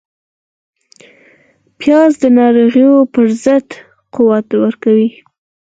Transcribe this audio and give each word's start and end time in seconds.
پیاز 1.79 2.11
د 2.23 2.25
ناروغیو 2.37 2.95
پر 3.13 3.25
ضد 3.43 3.67
قوت 4.15 4.47
ورکوي 4.61 5.09